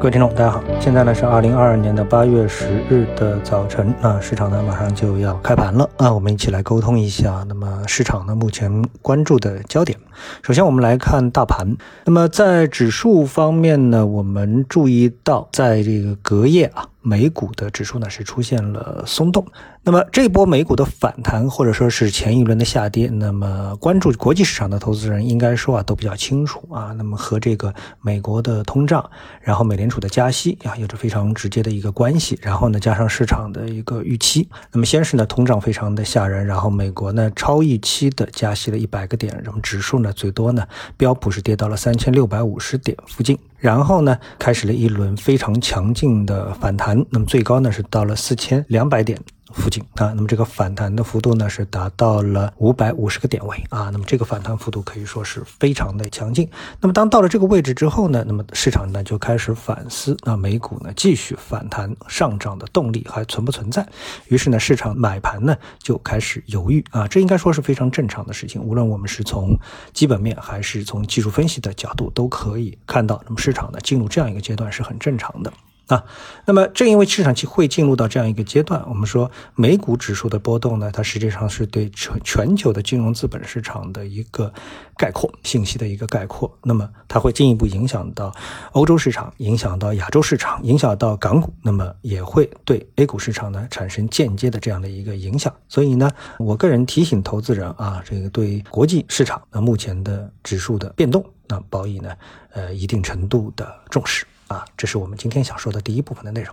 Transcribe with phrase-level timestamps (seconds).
[0.00, 9.98] 各位听众，大家好，现在呢是二零二二年的八月十日的早晨，那市场呢马上就要开盘了啊，我们一起来沟通一下，那么市场呢目前关注的焦点。
[10.42, 11.76] 首先我们来看大盘，
[12.06, 16.86] 那么在指数方面呢，我们注意到在这个隔夜啊。
[17.02, 19.46] 美股的指数呢是出现了松动，
[19.82, 29.08] 那么这波美股的反弹或者说是前一轮的下跌，那么关注国际市场的投资人应该说啊都比较清楚啊，那么和这个美国的通胀，
[29.40, 40.62] 然后美联储的加息啊有着非常直接的一个关系，然后呢加上市场的一个预期，那么先是呢通胀非常的吓人，然后美国呢超预期的加息了一百个点，那么指数呢最多呢
[40.98, 43.38] 标普是跌到了三千六百五十点附近。
[43.56, 49.18] 然后呢，开始了一轮非常强劲的反弹，那么最高呢是到了四千两百点。
[49.52, 56.48] 附近啊，那么这个反弹的幅度呢是达到了五百五十个点位啊，那么这个反弹幅度可以说是非常的强劲。
[56.80, 63.86] 那么当到了这个位置之后呢，那么市场呢就开始反思，那美股呢继续反弹上涨的动力还存不存在？
[64.28, 68.62] 于是呢，市场买盘呢就开始犹豫啊，这应该说是非常正常的事情。
[68.62, 69.58] 无论我们是从
[69.92, 75.52] 基本面还是从技术分析的角度，都可以看到，那么市场呢进入这样一个阶段是很正常的。
[75.90, 76.04] 啊，
[76.46, 84.52] 那么正因为市场期会进入到这样一个阶段，我们说美股指数的波动呢，它实际上是对全全球的金融资本市场的一个
[84.96, 86.56] 概括信息的一个概括。
[86.62, 88.32] 那么它会进一步影响到
[88.70, 95.52] 欧洲市场，影响到亚洲市场，影响到港股，那么也会对 A 股市场呢产生间接的这样的一个影响。
[95.68, 102.12] 所以呢，我个人提醒投资人啊，这个对国际市场那目前的指数的变动，那保以呢
[102.52, 104.24] 呃一定程度的重视。
[104.50, 106.52] 啊，这是我们今天想说的第一部分的内容。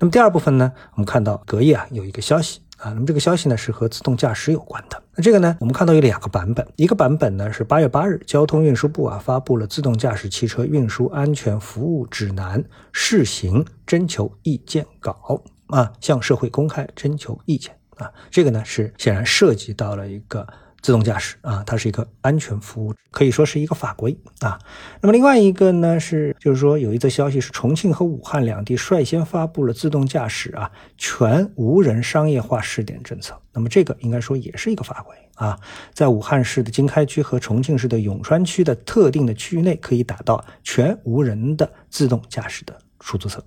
[0.00, 5.00] 那么第二部分呢，我们看到隔夜啊有一个消息啊，那么这个消息呢是和自动驾驶有关的。
[5.14, 18.12] 那这个呢，我们看到有两个版本，一个版本呢是八月八日，交通运输部啊发布了自动驾驶汽车运输安全服务指南试行征求意见稿啊，向社会公开征求意见啊。
[18.28, 20.44] 这个呢是显然涉及到了一个。
[20.86, 24.56] 自动驾驶啊，它是一个安全服务，可以说是一个法规啊。
[25.00, 33.36] 那么另外一个呢是，就是说有一则消息是重庆和武汉两地率先发布了自动驾驶啊全无人商业化试点政策。
[33.52, 35.58] 那么这个应该说也是一个法规啊，
[35.92, 43.42] 在武汉市的经开区和重庆市的永川区的特定的区域内，可以打到全无人的自动驾驶的出租车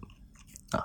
[0.71, 0.83] 啊。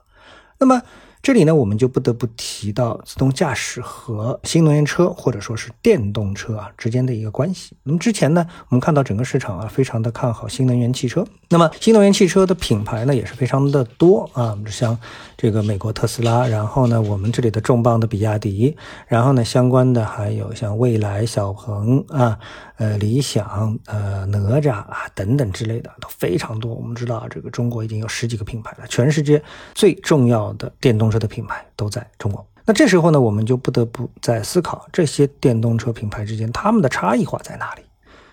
[0.61, 0.81] 那么。
[1.25, 7.75] 这里呢，我们就不得不提到自动驾驶和新能源车或者说是电动车啊之间的一个关系。
[7.83, 11.27] 那么之前呢，我们看到整个市场啊非常的看好新能源汽车。
[11.49, 14.99] 那么新能源汽车的品牌呢也是非常的多啊，像
[15.35, 18.77] 这个美国特斯拉，然后呢我们这里的重磅的比亚迪，
[19.09, 22.39] 然后呢相关的还有像蔚来、小鹏啊。
[22.77, 26.75] 呃，理想、呃，哪吒啊，等等之类的都非常多。
[26.75, 29.41] 我们知道，这个中国已经有十几个品牌了，全世界
[29.77, 32.45] 最重要的电动车的品牌都在中国。
[32.67, 37.83] 那这时候呢，我们就不得不在思考这些电动车品牌之间它们的差异化在哪里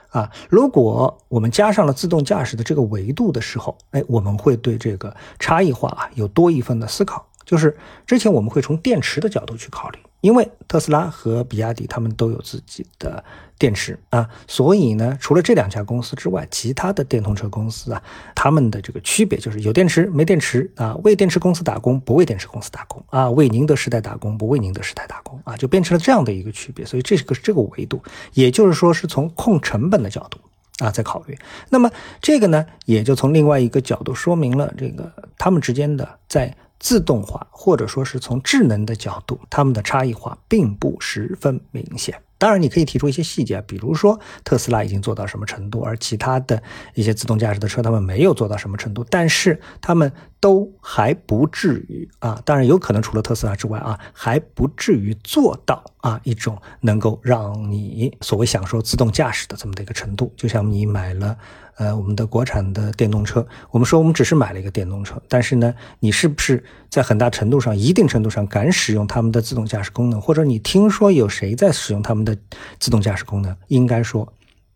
[0.09, 0.31] 啊？
[0.49, 7.25] 如果我们加上了自动驾驶的这个维度的时候，哎，我们会对这个差异化啊有多一份的思考。
[7.45, 7.75] 就是
[8.05, 13.23] 之前我们会从电池的角度去考虑，因为特斯拉和比亚迪他们都有自己的
[13.57, 18.01] 电池啊，所以呢，除了这两家公司之外，其他的电动车公司啊，
[18.35, 26.85] 他们的这个区别就是有电池没电池啊，为电池公司打工不为电池公司打工啊，为宁德时代打工不为宁德时代打工啊，就变成了这样的一个区别。
[26.85, 28.01] 所以这是个这个维度，
[28.33, 30.39] 也就是说是从控成本的角度
[30.83, 31.37] 啊在考虑。
[31.69, 31.89] 那么
[32.21, 36.55] 这个呢，也就从另外一个角度说明了这个他们之间的在。
[36.81, 42.21] 自动化，或者说是从智能的角度，它们的差异化并不十分明显。
[42.41, 46.63] 当然，你可以提出一些细节，比如说特斯拉已经做到什么程度，而其他的
[46.95, 49.05] 一些自动驾驶的车，他们没有做到什么程度。
[49.11, 60.33] 但是，他们都还不至于啊，当然有可能除了特斯拉之外啊，还不至于做到啊一种能够让你所谓享受自动驾驶的这么的一个程度。
[60.35, 61.37] 就像你买了。
[61.77, 72.30] 呃，我们的国产的电动车，我们说我们只是买了一个电动车，但是呢，你是不是在很大程度上、一定程度上敢使用他们的自动驾驶功能，或者你听说有谁在使用他们的
[72.79, 73.55] 自动驾驶功能？
[73.67, 74.31] 应该说，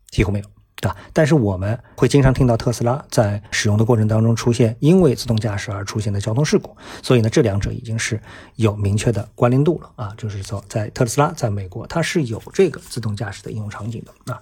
[0.10, 0.46] 几乎没有。
[1.12, 8.22] 但是我们会经常听到特斯拉在使用的过程当中出现因为自动驾驶而出现的交通事故，所以呢，这两者已经是
[8.57, 14.40] 有明确的关联度了啊，就是说在特斯拉在美国它是有这个自动驾驶的应用场景的啊。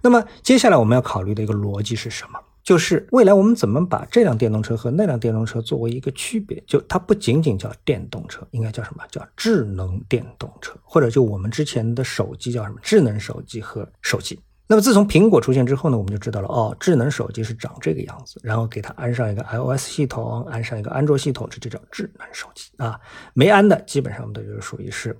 [0.00, 2.40] 那么接下来我们要考虑的一个逻辑是什么？
[2.64, 6.58] 就是未来我们怎么把这辆电动车和那辆电动车作为一个区别？
[6.66, 14.40] 就它不仅仅叫电动车，应该叫什么叫智能电动车，或者就我们之前的手机叫什么智能手机和手机。
[14.66, 22.98] 那么自从苹果出现之后呢，我们就知道了哦，智能手机是长这个样子，然后给它安上一个 iOS 系统，安上一个安卓系统，这就叫智能手机啊。
[23.34, 25.14] 没安的基本上都就属于是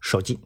[0.00, 0.38] 手机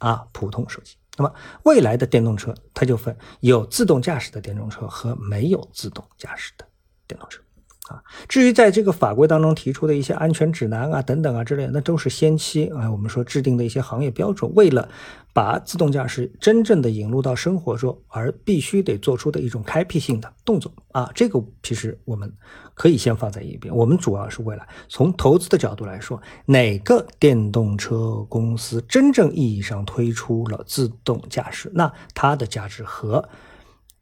[0.00, 0.96] 啊，普通手机。
[1.16, 1.32] 那么
[1.64, 6.66] 未来的电动车，它就分有自动驾驶的电动车和没有自动驾驶的
[7.06, 7.40] 电动车。
[7.88, 14.88] 啊，至于在这个法规当中提出的一些安全指南啊等等啊之类，那都是先期啊，我们说制定的一些行业标准，为了
[15.34, 22.32] 把自动驾驶真正的引入到生活中，而必须得做出的一种开辟性的动作啊，这个其实我们
[22.72, 23.74] 可以先放在一边。
[23.74, 33.28] 我们主要是为了从投资的角度来说，哪个电动车公司真正意义上推出了自动驾驶，那它的价值和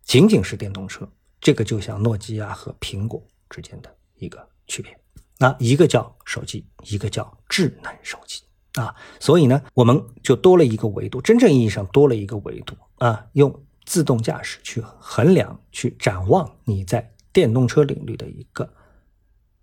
[0.05, 1.09] 仅仅是电动车，
[1.41, 3.21] 这个就像诺基亚和苹果。
[3.53, 4.99] 之间的一个区别，
[5.39, 8.43] 那一个叫手机，一个叫智能手机
[8.81, 18.73] 啊，所以呢，我们就多了一个维度，真正意义上多了一个维度啊，用自动驾驶去衡量、去展望你在电动车领域的一个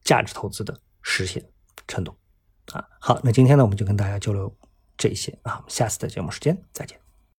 [0.04, 1.44] 价值投资的实现
[1.88, 2.16] 程度
[2.72, 2.86] 啊。
[3.00, 4.56] 好，那今天呢，我们就跟大家交流
[4.96, 7.09] 这些啊，我们下次的节目时间再见。